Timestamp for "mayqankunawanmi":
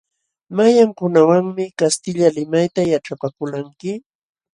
0.55-1.65